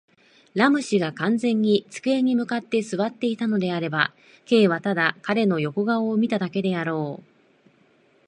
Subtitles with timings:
[0.55, 4.15] ラム氏が完全に机に向って坐っていたのであれば、
[4.47, 7.23] Ｋ はただ彼の横顔を見ただけであろう。